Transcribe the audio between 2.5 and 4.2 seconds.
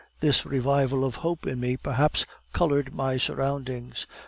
colored my surroundings.